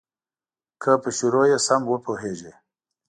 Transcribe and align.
که 0.81 0.91
په 1.01 1.09
شروع 1.17 1.45
یې 1.51 1.57
سم 1.67 1.81
وپوهیږې. 1.87 2.53